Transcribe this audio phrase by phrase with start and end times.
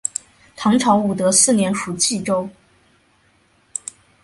[0.55, 2.49] 唐朝武德四年属济州。